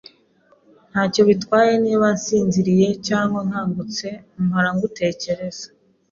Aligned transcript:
Ntacyo 0.91 1.21
bitwaye 1.29 1.73
niba 1.85 2.05
nsinziriye 2.17 2.87
cyangwa 3.07 3.39
nkangutse, 3.47 4.07
mpora 4.45 4.69
ngutekereza. 4.75 5.65